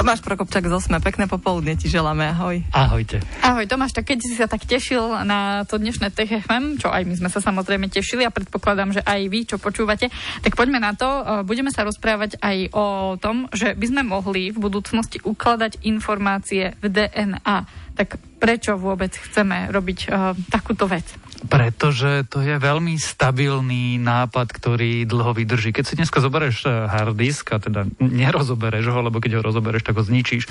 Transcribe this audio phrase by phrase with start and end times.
[0.00, 2.64] Tomáš Prokopčak z Osme, pekné popoludne ti želáme, ahoj.
[2.72, 3.20] Ahojte.
[3.44, 4.96] Ahoj Tomáš, tak keď si sa tak tešil
[5.28, 9.04] na to dnešné Tech FM, čo aj my sme sa samozrejme tešili a predpokladám, že
[9.04, 10.08] aj vy, čo počúvate,
[10.40, 11.04] tak poďme na to.
[11.04, 16.80] E, budeme sa rozprávať aj o tom, že by sme mohli v budúcnosti ukladať informácie
[16.80, 17.68] v DNA.
[17.92, 21.04] Tak prečo vôbec chceme robiť uh, takúto vec?
[21.40, 25.72] Pretože to je veľmi stabilný nápad, ktorý dlho vydrží.
[25.72, 29.80] Keď si dneska zoberieš e, hard disk, a teda nerozobereš ho, lebo keď ho rozobereš,
[29.90, 30.46] tak ho zničíš,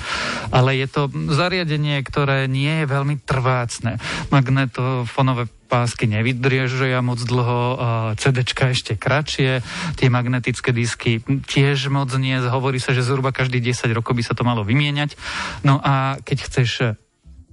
[0.52, 3.96] ale je to zariadenie, ktoré nie je veľmi trvácne.
[4.28, 7.80] Magnetofonové pásky nevydržia moc dlho,
[8.20, 9.64] CDčka ešte kratšie,
[9.96, 14.36] tie magnetické disky tiež moc nie, hovorí sa, že zhruba každý 10 rokov by sa
[14.36, 15.16] to malo vymieňať.
[15.64, 16.70] No a keď chceš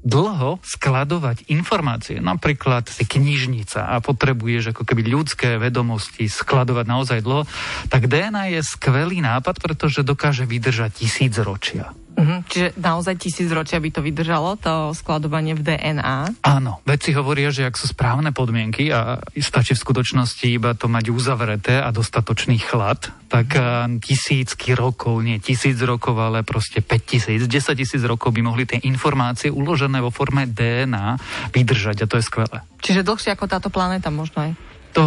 [0.07, 7.43] dlho skladovať informácie, napríklad knižnica a potrebuješ ako keby ľudské vedomosti skladovať naozaj dlho,
[7.91, 11.91] tak DNA je skvelý nápad, pretože dokáže vydržať tisíc ročia.
[12.17, 12.41] Uh-huh.
[12.49, 16.41] Čiže naozaj tisíc ročia by to vydržalo, to skladovanie v DNA?
[16.41, 21.13] Áno, vedci hovoria, že ak sú správne podmienky a stačí v skutočnosti iba to mať
[21.13, 27.41] uzavreté a dostatočný chlad, tak uh, tisícky rokov, nie tisíc rokov, ale proste 5 tisíc,
[27.45, 31.21] 10 tisíc rokov by mohli tie informácie uložené vo forme DNA
[31.53, 32.65] vydržať a to je skvelé.
[32.81, 34.51] Čiže dlhšie ako táto planéta možno aj?
[34.97, 35.05] To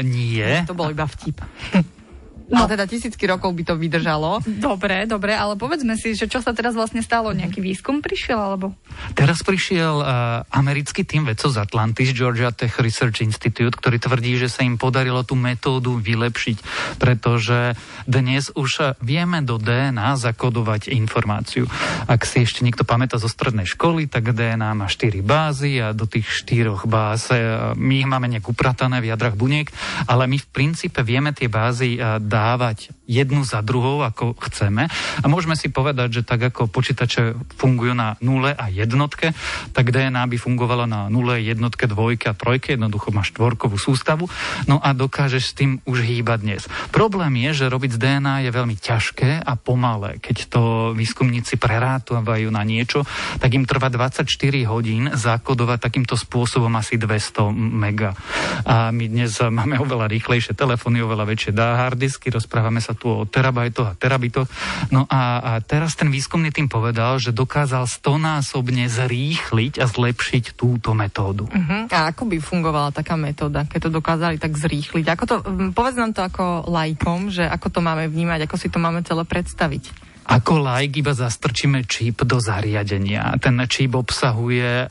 [0.00, 0.64] nie.
[0.64, 1.36] To bol iba vtip.
[2.46, 2.62] No.
[2.62, 4.38] A teda tisícky rokov by to vydržalo.
[4.46, 7.34] Dobre, dobre, ale povedzme si, že čo sa teraz vlastne stalo?
[7.34, 8.70] Nejaký výskum prišiel, alebo?
[9.18, 10.06] Teraz prišiel uh,
[10.54, 15.26] americký tým vedcov z Atlantis, Georgia Tech Research Institute, ktorý tvrdí, že sa im podarilo
[15.26, 16.56] tú metódu vylepšiť,
[17.02, 17.74] pretože
[18.06, 21.66] dnes už vieme do DNA zakodovať informáciu.
[22.06, 26.06] Ak si ešte niekto pamätá zo strednej školy, tak DNA má 4 bázy a do
[26.06, 29.66] tých štyroch báz uh, my ich máme nejak upratané v jadrach buniek,
[30.06, 34.92] ale my v princípe vieme tie bázy uh, dávať jednu za druhou, ako chceme.
[34.92, 39.32] A môžeme si povedať, že tak ako počítače fungujú na nule a jednotke,
[39.72, 44.28] tak DNA by fungovalo na nule, jednotke, dvojke a trojke, jednoducho má štvorkovú sústavu,
[44.68, 46.62] no a dokážeš s tým už hýbať dnes.
[46.92, 50.18] Problém je, že robiť z DNA je veľmi ťažké a pomalé.
[50.20, 53.06] Keď to výskumníci prerátovajú na niečo,
[53.38, 54.26] tak im trvá 24
[54.66, 58.18] hodín zakodovať takýmto spôsobom asi 200 mega.
[58.66, 63.22] A my dnes máme oveľa rýchlejšie telefóny, oveľa väčšie hardisky, otázky, rozprávame sa tu o
[63.24, 64.50] terabajtoch a terabitoch.
[64.90, 70.92] No a, a teraz ten výskumný tým povedal, že dokázal stonásobne zrýchliť a zlepšiť túto
[70.92, 71.46] metódu.
[71.46, 71.86] Uh-huh.
[71.90, 75.06] A ako by fungovala taká metóda, keď to dokázali tak zrýchliť?
[75.06, 75.36] Ako to,
[75.70, 79.22] povedz nám to ako lajkom, že ako to máme vnímať, ako si to máme celé
[79.22, 80.15] predstaviť.
[80.26, 83.38] Ako like iba zastrčíme čip do zariadenia.
[83.38, 84.90] Ten čip obsahuje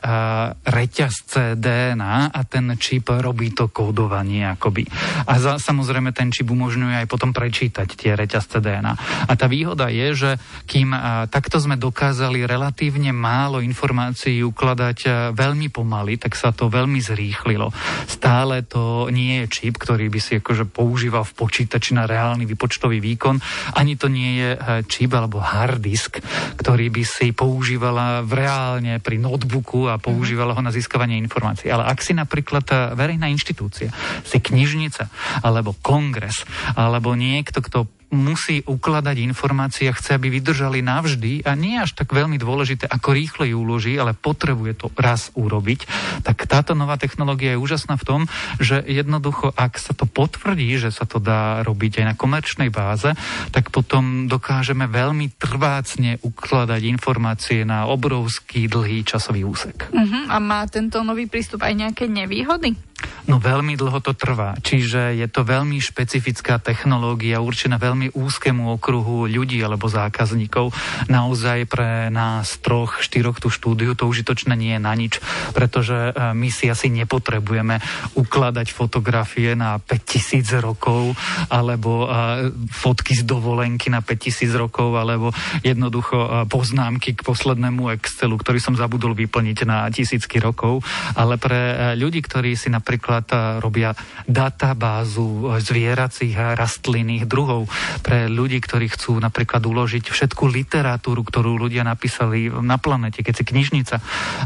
[0.64, 4.88] reťazce DNA a ten čip robí to kódovanie akoby.
[5.28, 8.92] A za, samozrejme ten čip umožňuje aj potom prečítať tie reťazce DNA.
[9.28, 10.30] A tá výhoda je, že
[10.64, 16.72] kým uh, takto sme dokázali relatívne málo informácií ukladať uh, veľmi pomaly, tak sa to
[16.72, 17.76] veľmi zrýchlilo.
[18.08, 23.04] Stále to nie je čip, ktorý by si akože používal v počítači na reálny vypočtový
[23.04, 23.36] výkon,
[23.76, 24.50] ani to nie je
[24.88, 26.22] čip, ale alebo hard disk,
[26.54, 31.66] ktorý by si používala v reálne pri notebooku a používala ho na získavanie informácií.
[31.66, 33.90] Ale ak si napríklad eh, verejná inštitúcia,
[34.22, 35.10] si knižnica,
[35.42, 36.46] alebo kongres,
[36.78, 42.14] alebo niekto, kto musí ukladať informácie a chce, aby vydržali navždy a nie až tak
[42.14, 45.86] veľmi dôležité, ako rýchle ju uloží, ale potrebuje to raz urobiť,
[46.22, 48.20] tak táto nová technológia je úžasná v tom,
[48.62, 53.10] že jednoducho, ak sa to potvrdí, že sa to dá robiť aj na komerčnej báze,
[53.50, 59.90] tak potom dokážeme veľmi trvácne ukladať informácie na obrovský dlhý časový úsek.
[59.90, 60.24] Uh-huh.
[60.30, 62.78] A má tento nový prístup aj nejaké nevýhody?
[63.26, 69.26] No veľmi dlho to trvá, čiže je to veľmi špecifická technológia určená veľmi úzkému okruhu
[69.26, 70.70] ľudí alebo zákazníkov.
[71.10, 75.18] Naozaj pre nás troch, štyroch tú štúdiu to užitočné nie je na nič,
[75.50, 77.82] pretože e, my si asi nepotrebujeme
[78.14, 81.18] ukladať fotografie na 5000 rokov
[81.50, 85.34] alebo e, fotky z dovolenky na 5000 rokov alebo
[85.66, 90.86] jednoducho e, poznámky k poslednému Excelu, ktorý som zabudol vyplniť na tisícky rokov,
[91.18, 93.90] ale pre ľudí, ktorí si napríklad napríklad robia
[94.26, 97.68] databázu zvieracích a rastlinných druhov
[98.02, 103.44] pre ľudí, ktorí chcú napríklad uložiť všetku literatúru, ktorú ľudia napísali na planete, keď si
[103.44, 103.96] knižnica,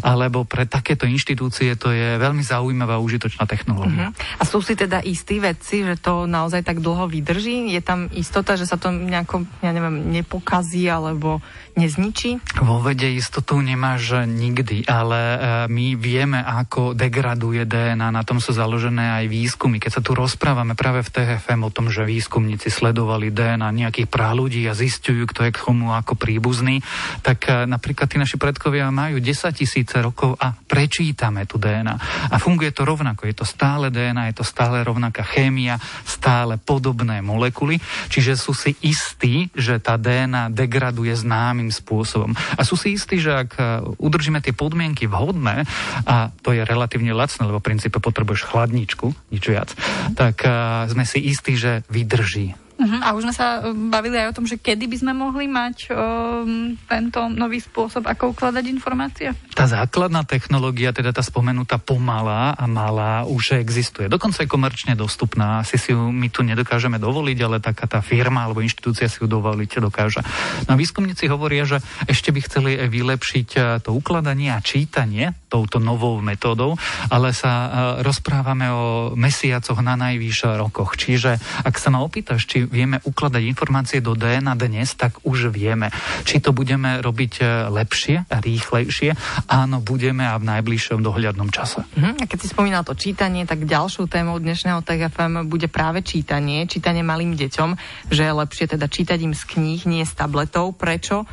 [0.05, 4.13] alebo pre takéto inštitúcie to je veľmi zaujímavá užitočná technológia.
[4.13, 4.41] Uh-huh.
[4.41, 7.73] A sú si teda istí vedci, že to naozaj tak dlho vydrží?
[7.73, 11.41] Je tam istota, že sa to nejako, ja neviem, nepokazí alebo
[11.79, 12.61] nezničí?
[12.61, 15.39] Vo vede istotu nemáš nikdy, ale e,
[15.71, 19.81] my vieme, ako degraduje DNA, na tom sú založené aj výskumy.
[19.81, 24.69] Keď sa tu rozprávame práve v TFM o tom, že výskumníci sledovali DNA nejakých ľudí
[24.69, 26.85] a zistujú, kto je k tomu ako príbuzný,
[27.25, 31.97] tak e, napríklad tí naši predkovia majú 10 tisíce rokov a prečítame tu DNA.
[32.29, 33.25] A funguje to rovnako.
[33.25, 37.81] Je to stále DNA, je to stále rovnaká chémia, stále podobné molekuly,
[38.13, 42.37] čiže sú si istí, že tá DNA degraduje známym spôsobom.
[42.59, 43.63] A sú si istí, že ak e,
[43.97, 45.65] udržíme tie podmienky vhodné,
[46.05, 49.71] a to je relatívne lacné, lebo v princípe potrebuješ chladničku, nič viac,
[50.19, 53.01] tak uh, sme si istí, že vydrží Uh-huh.
[53.05, 55.93] A už sme sa e, bavili aj o tom, že kedy by sme mohli mať
[55.93, 59.37] um, tento nový spôsob, ako ukladať informácie?
[59.61, 64.09] Tá základná technológia, teda tá spomenutá pomalá a malá, už existuje.
[64.09, 65.61] Dokonca je komerčne dostupná.
[65.61, 69.29] Asi si ju my tu nedokážeme dovoliť, ale taká tá firma alebo inštitúcia si ju
[69.29, 70.25] dovoliť dokáže.
[70.65, 76.23] No výskumníci hovoria, že ešte by chceli vylepšiť e, to ukladanie a čítanie touto novou
[76.23, 76.79] metódou,
[77.11, 77.69] ale sa uh,
[78.07, 80.95] rozprávame o mesiacoch na najvyšších rokoch.
[80.95, 85.91] Čiže ak sa ma opýtaš, či vieme ukladať informácie do DNA dnes, tak už vieme.
[86.23, 89.11] Či to budeme robiť e, lepšie a rýchlejšie?
[89.51, 91.83] Áno, budeme a v najbližšom dohľadnom čase.
[91.83, 92.15] Uh-huh.
[92.15, 96.71] A keď si spomínal to čítanie, tak ďalšou témou dnešného TFM bude práve čítanie.
[96.71, 97.75] Čítanie malým deťom,
[98.15, 100.79] že je lepšie teda čítať im z kníh, nie z tabletov.
[100.79, 101.27] Prečo?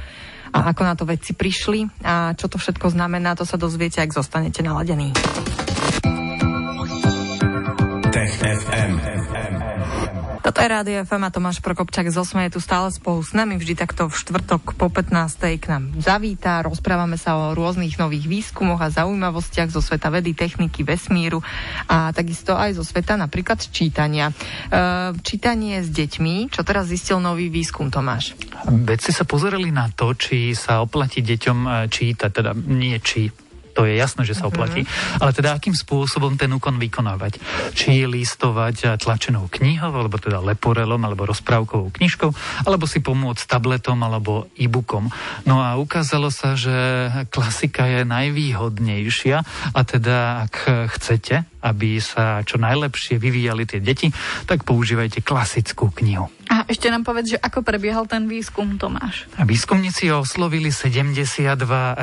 [0.47, 4.15] a ako na to vedci prišli a čo to všetko znamená, to sa dozviete, ak
[4.15, 5.11] zostanete naladení.
[8.09, 8.93] Tech FM.
[10.57, 13.77] Je Rádio FM a Tomáš Prokopčak z Osme je tu stále spolu s nami, vždy
[13.77, 15.62] takto v štvrtok po 15.
[15.62, 16.65] k nám zavíta.
[16.65, 21.45] Rozprávame sa o rôznych nových výskumoch a zaujímavostiach zo sveta vedy, techniky, vesmíru
[21.86, 24.33] a takisto aj zo sveta napríklad čítania.
[24.33, 28.33] E, čítanie s deťmi, čo teraz zistil nový výskum, Tomáš?
[28.65, 33.30] Vedci sa pozerali na to, či sa oplatí deťom e, čítať, teda nie či
[33.77, 34.51] to je jasné, že sa mhm.
[34.51, 34.81] oplatí.
[34.81, 35.21] Mm-hmm.
[35.21, 37.38] Ale teda akým spôsobom ten úkon vykonávať?
[37.77, 42.29] Či listovať tlačenou knihou, alebo teda leporelom, alebo rozprávkovou knižkou,
[42.65, 45.13] alebo si pomôcť tabletom alebo e-bookom.
[45.45, 46.74] No a ukázalo sa, že
[47.29, 49.38] klasika je najvýhodnejšia
[49.77, 50.56] a teda ak
[50.97, 54.13] chcete, aby sa čo najlepšie vyvíjali tie deti,
[54.45, 56.30] tak používajte klasickú knihu.
[56.48, 59.27] A ešte nám povedz, že ako prebiehal ten výskum, Tomáš?
[59.36, 61.44] A výskumníci oslovili 72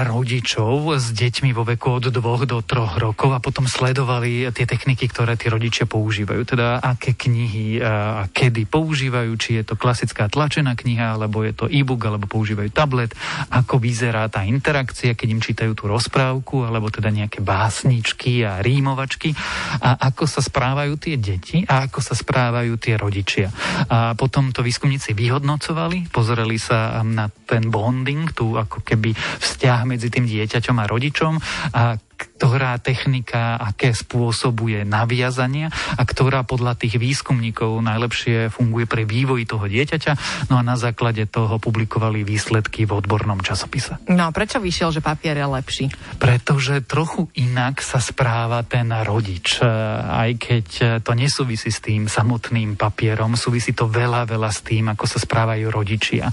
[0.05, 5.09] rodičov s deťmi vo veku od 2 do 3 rokov a potom sledovali tie techniky,
[5.09, 6.45] ktoré tí rodičia používajú.
[6.45, 11.65] Teda aké knihy a kedy používajú, či je to klasická tlačená kniha, alebo je to
[11.73, 13.17] e-book, alebo používajú tablet,
[13.49, 19.33] ako vyzerá tá interakcia, keď im čítajú tú rozprávku, alebo teda nejaké básničky a rímovačky
[19.81, 23.49] a ako sa správajú tie deti a ako sa správajú tie rodičia.
[23.91, 30.09] A potom to výskumníci vyhodnocovali, pozreli sa na ten bonding, tu ako keby vzťah medzi
[30.09, 31.33] tým dieťaťom a rodičom
[31.75, 39.45] a ktorá technika, aké spôsobuje naviazania a ktorá podľa tých výskumníkov najlepšie funguje pre vývoj
[39.49, 40.47] toho dieťaťa.
[40.51, 43.99] No a na základe toho publikovali výsledky v odbornom časopise.
[44.11, 45.85] No a prečo vyšiel, že papier je lepší?
[46.19, 49.59] Pretože trochu inak sa správa ten rodič.
[49.59, 49.67] E,
[50.05, 50.67] aj keď
[51.03, 55.67] to nesúvisí s tým samotným papierom, súvisí to veľa, veľa s tým, ako sa správajú
[55.73, 56.29] rodičia.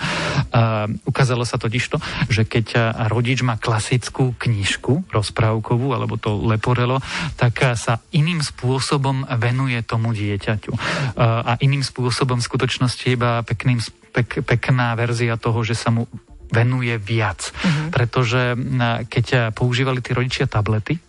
[0.52, 6.36] Uh, ukázalo sa totiž to, že keď rodič má klasickú knižku rozprávku, Čechoslovákovú alebo to
[6.44, 7.00] Leporelo,
[7.40, 10.72] tak sa iným spôsobom venuje tomu dieťaťu.
[11.18, 13.80] A iným spôsobom v skutočnosti iba pekným,
[14.12, 16.08] pek, pekná verzia toho, že sa mu
[16.52, 17.48] venuje viac.
[17.48, 17.88] Uh-huh.
[17.96, 18.60] Pretože
[19.08, 21.00] keď používali tí rodičia tablety,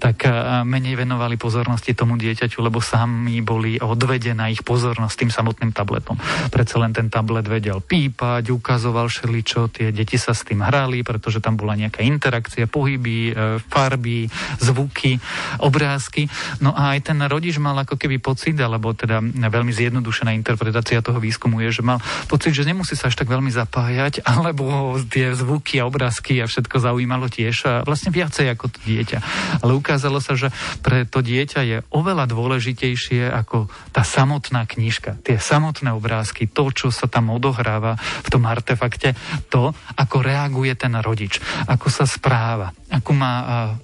[0.00, 0.32] tak eh,
[0.66, 6.16] menej venovali pozornosti tomu dieťaťu, lebo sami boli odvedená ich pozornosť tým samotným tabletom.
[6.50, 11.38] Predsa len ten tablet vedel pípať, ukazoval všeličo, tie deti sa s tým hrali, pretože
[11.38, 14.26] tam bola nejaká interakcia, pohyby, eh, farby,
[14.58, 15.20] zvuky,
[15.62, 16.26] obrázky.
[16.64, 21.22] No a aj ten rodič mal ako keby pocit, alebo teda veľmi zjednodušená interpretácia toho
[21.22, 25.82] výskumu je, že mal pocit, že nemusí sa až tak veľmi zapájať, alebo tie zvuky
[25.82, 29.18] a obrázky a všetko zaujímalo tiež a vlastne viacej ako to dieťa.
[29.60, 30.48] Ale ukázalo sa, že
[30.80, 36.88] pre to dieťa je oveľa dôležitejšie ako tá samotná knižka, tie samotné obrázky, to, čo
[36.88, 39.14] sa tam odohráva v tom artefakte,
[39.52, 41.38] to, ako reaguje ten rodič,
[41.68, 43.34] ako sa správa, ako má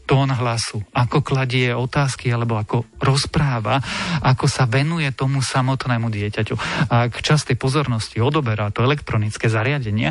[0.08, 3.78] tón hlasu, ako kladie otázky alebo ako rozpráva,
[4.22, 6.54] ako sa venuje tomu samotnému dieťaťu.
[6.90, 10.10] A ak čas tej pozornosti odoberá to elektronické zariadenie,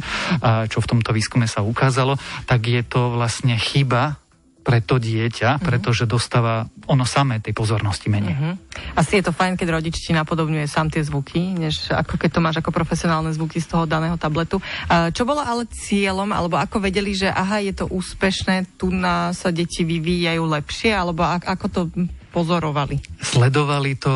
[0.72, 2.16] čo v tomto výskume sa ukázalo,
[2.48, 4.20] tak je to vlastne chyba
[4.66, 5.62] pre to dieťa, uh-huh.
[5.62, 8.34] pretože dostáva ono samé tej pozornosti menej.
[8.34, 8.54] Uh-huh.
[8.98, 12.42] Asi je to fajn, keď rodič ti napodobňuje sám tie zvuky, než ako keď to
[12.42, 14.58] máš ako profesionálne zvuky z toho daného tabletu.
[14.90, 19.54] Čo bolo ale cieľom, alebo ako vedeli, že aha, je to úspešné, tu na sa
[19.54, 21.82] deti vyvíjajú lepšie, alebo ako to
[22.36, 23.00] pozorovali?
[23.24, 24.12] Sledovali to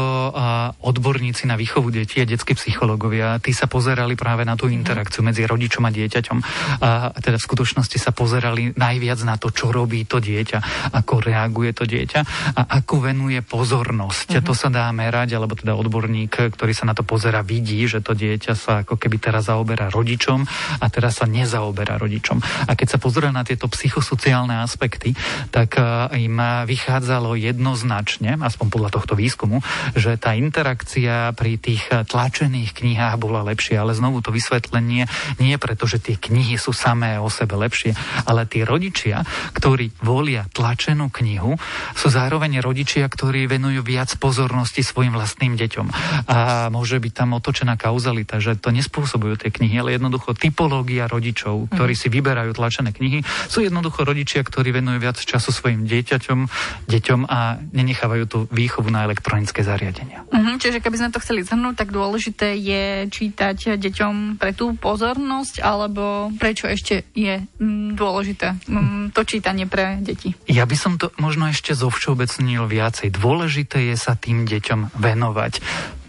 [0.84, 3.40] odborníci na výchovu detí a detskí psychológovia.
[3.40, 4.76] Tí sa pozerali práve na tú mhm.
[4.84, 6.38] interakciu medzi rodičom a dieťaťom.
[6.84, 11.72] A teda v skutočnosti sa pozerali najviac na to, čo robí to dieťa, ako reaguje
[11.72, 12.20] to dieťa
[12.60, 14.36] a ako venuje pozornosť.
[14.36, 14.46] Uh-huh.
[14.52, 18.12] To sa dá merať, alebo teda odborník, ktorý sa na to pozera, vidí, že to
[18.12, 20.44] dieťa sa ako keby teraz zaoberá rodičom
[20.82, 22.42] a teraz sa nezaoberá rodičom.
[22.68, 25.14] A keď sa pozrie na tieto psychosociálne aspekty,
[25.54, 25.78] tak
[26.18, 29.62] im vychádzalo jednoznačne jednoznačne, aspoň podľa tohto výskumu,
[29.94, 33.86] že tá interakcia pri tých tlačených knihách bola lepšia.
[33.86, 35.06] Ale znovu to vysvetlenie
[35.38, 37.94] nie preto, že tie knihy sú samé o sebe lepšie,
[38.26, 39.22] ale tí rodičia,
[39.54, 41.54] ktorí volia tlačenú knihu,
[41.94, 45.88] sú zároveň rodičia, ktorí venujú viac pozornosti svojim vlastným deťom.
[46.26, 51.70] A môže byť tam otočená kauzalita, že to nespôsobujú tie knihy, ale jednoducho typológia rodičov,
[51.70, 56.40] ktorí si vyberajú tlačené knihy, sú jednoducho rodičia, ktorí venujú viac času svojim dieťaťom,
[56.88, 60.24] deťom a nenech nechávajú tú výchovu na elektronické zariadenia.
[60.32, 65.60] Uh-huh, čiže keby sme to chceli zhrnúť, tak dôležité je čítať deťom pre tú pozornosť,
[65.60, 70.32] alebo prečo ešte je mm, dôležité mm, to čítanie pre deti?
[70.48, 73.12] Ja by som to možno ešte zovšeobecnil viacej.
[73.12, 75.60] Dôležité je sa tým deťom venovať.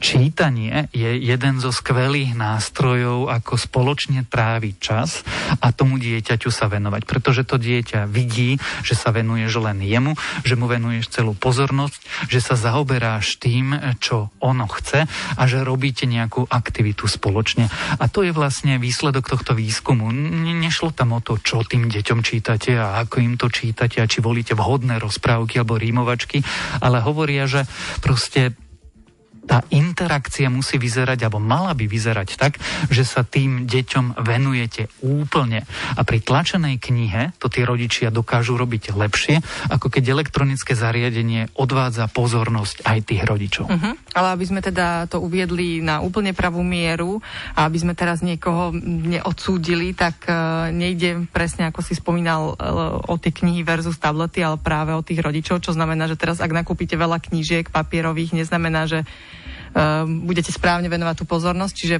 [0.00, 5.21] Čítanie je jeden zo skvelých nástrojov, ako spoločne tráviť čas
[5.61, 7.04] a tomu dieťaťu sa venovať.
[7.04, 12.40] Pretože to dieťa vidí, že sa venuješ len jemu, že mu venuješ celú pozornosť, že
[12.40, 15.04] sa zaoberáš tým, čo ono chce
[15.37, 17.69] a že robíte nejakú aktivitu spoločne.
[18.00, 20.09] A to je vlastne výsledok tohto výskumu.
[20.57, 24.25] Nešlo tam o to, čo tým deťom čítate a ako im to čítate a či
[24.25, 26.40] volíte vhodné rozprávky alebo rímovačky,
[26.80, 27.69] ale hovoria, že
[28.00, 28.57] proste
[29.44, 32.61] tá interakcia musí vyzerať, alebo mala by vyzerať tak,
[32.92, 35.64] že sa tým deťom venujete úplne.
[35.97, 39.40] A pri tlačenej knihe to tí rodičia dokážu robiť lepšie,
[39.73, 43.66] ako keď elektronické zariadenie odvádza pozornosť aj tých rodičov.
[43.66, 43.94] Uh-huh.
[44.14, 47.18] Ale aby sme teda to uviedli na úplne pravú mieru
[47.56, 53.14] a aby sme teraz niekoho neodsúdili, tak uh, nejde presne, ako si spomínal, uh, o
[53.18, 56.94] tie knihy versus tablety, ale práve o tých rodičov, čo znamená, že teraz ak nakúpite
[56.94, 59.02] veľa knížiek papierových, neznamená, že
[60.26, 61.96] budete správne venovať tú pozornosť, čiže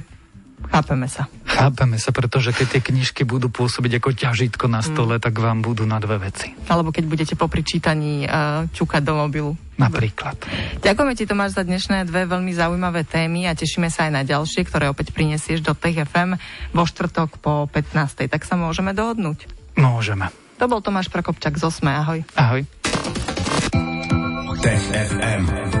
[0.69, 1.25] chápeme sa.
[1.47, 5.23] Chápeme sa, pretože keď tie knižky budú pôsobiť ako ťažitko na stole, mm.
[5.23, 6.53] tak vám budú na dve veci.
[6.69, 9.51] Alebo keď budete popri čítaní uh, čukať do mobilu.
[9.81, 10.37] Napríklad.
[10.85, 14.61] Ďakujeme ti Tomáš za dnešné dve veľmi zaujímavé témy a tešíme sa aj na ďalšie,
[14.69, 16.37] ktoré opäť prinesieš do Tech FM
[16.71, 18.29] vo štvrtok po 15.
[18.29, 19.49] Tak sa môžeme dohodnúť?
[19.73, 20.29] Môžeme.
[20.61, 21.89] To bol Tomáš Prokopčak z Osme.
[21.89, 22.21] Ahoj.
[22.37, 22.61] Ahoj.
[24.61, 25.80] Tech FM.